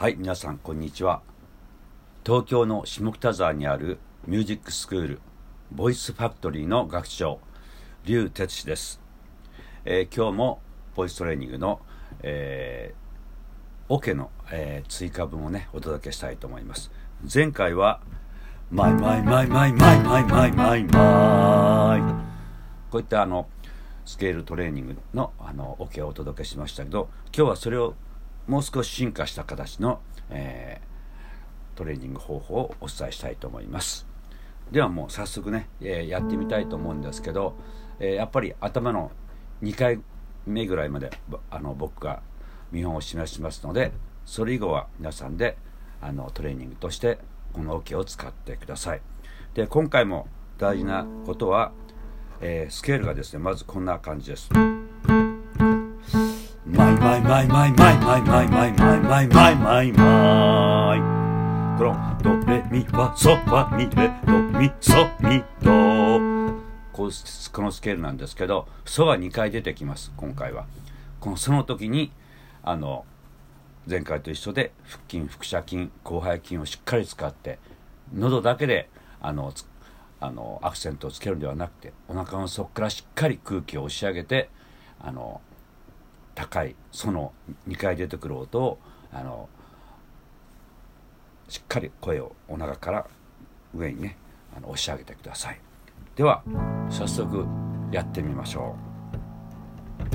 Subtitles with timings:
[0.00, 1.22] はい、皆さん、こんにちは。
[2.24, 5.20] 東京の下北沢にあるミュージックスクール、
[5.72, 7.40] ボイスファクトリーの学長、
[8.04, 9.00] 劉哲司です、
[9.84, 10.60] えー、今日も
[10.94, 11.80] ボイストレーニングの、
[12.22, 16.92] えー、の、えー、追加分をね、お届けしたいと思います。
[17.34, 18.00] 前回は、
[18.70, 22.02] マイマイマイマイマイマイマイマイマイ
[22.92, 23.48] こういったあの、
[24.04, 27.96] スケールトレーニングのあのオ、をお届けしましたけど、今日はそれを
[28.48, 34.06] もう少し進化した形の、えー、トレーニング方法をお伝えしたいと思います
[34.72, 37.54] ではもう早速ね、えー、やってみたいと思うんですけど、
[38.00, 39.12] えー、やっぱり頭の
[39.62, 40.00] 2回
[40.46, 41.10] 目ぐらいまで
[41.50, 42.22] あの僕が
[42.72, 43.92] 見本を示しますので
[44.24, 45.56] それ以後は皆さんで
[46.00, 47.18] あのトレーニングとして
[47.52, 49.02] この桶を使ってください
[49.54, 50.26] で今回も
[50.58, 51.72] 大事なことは、
[52.40, 54.50] えー、スケールがですねまずこんな感じです。
[56.70, 65.68] マイマイマイマイマイマイマイマイマイマイマイマイマイコロンドレミファソファミレドミソミド
[66.92, 67.06] こ
[67.62, 70.66] のスケールなんですけど「ソ」は2回出てきます今回は。
[71.20, 72.12] この「ソ」の時に
[72.62, 73.06] あの
[73.88, 77.58] 前回と一緒で腹筋腹斜筋広背筋をしっかり使って
[78.12, 78.90] 喉だけで
[79.22, 79.54] あの
[80.20, 84.50] あのアクセントをつけるんではなくてお腹の底からしっかり空気を押し上げて
[85.00, 85.40] あの
[86.38, 87.32] 高いその
[87.66, 88.78] 2回出てくる音を
[89.12, 89.48] あの
[91.48, 93.06] しっかり声をお腹から
[93.74, 94.16] 上にね
[94.56, 95.60] あの押し上げてください。
[96.14, 96.44] では
[96.90, 97.44] 早速
[97.90, 98.76] やってみましょ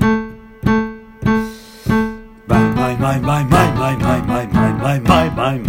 [2.48, 4.96] マイマイマイマイマイマイマイマイマイマイ。
[4.96, 5.60] マイマイマイ」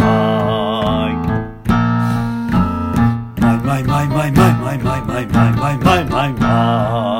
[3.66, 7.15] 「マイマイマイマイマイマイマイマイマイマイマイマイ」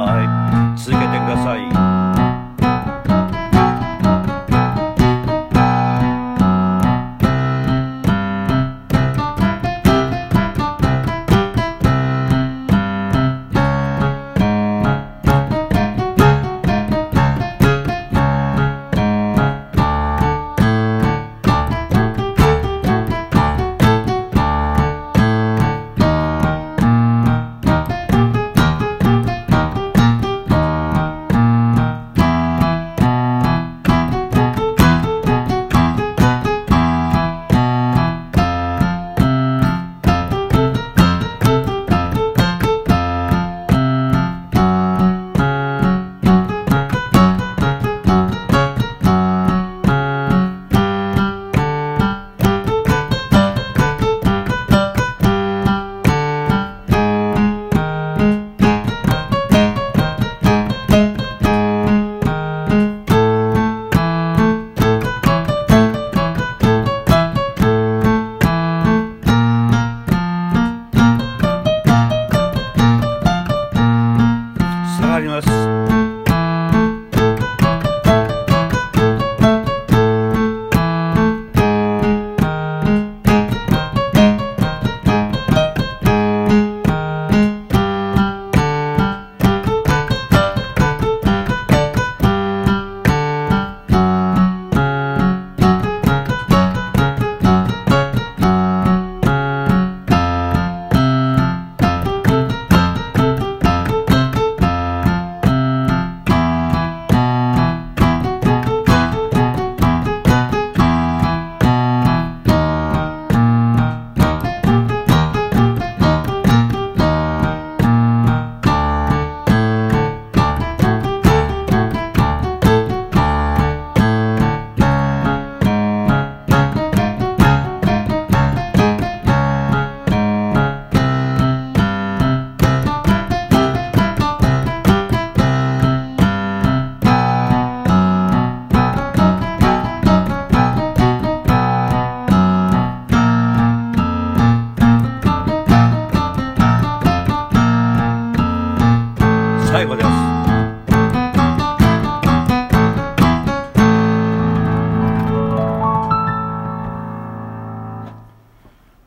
[149.76, 150.06] 最後です。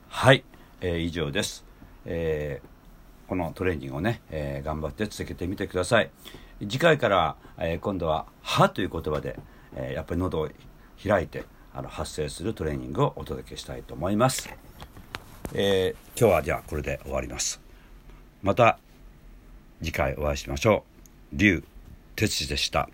[0.10, 0.44] はい、
[0.82, 1.66] えー以上です、
[2.06, 2.70] えー
[3.28, 6.12] このトレーニングをね、えー頑張って続けてみてください。
[6.60, 9.40] 次回から、えー今度は「は」という言葉で、
[9.76, 10.50] えーやっぱり喉を
[11.04, 14.48] 開いてあの発声するトレーニングをお届けしたいと思います、
[15.56, 17.60] えー今日はじゃあこれで終わります。
[18.44, 18.78] また
[19.82, 20.84] 次回お会いしましょ
[21.34, 21.38] う。
[21.38, 21.64] 龍
[22.16, 22.90] 哲司でした。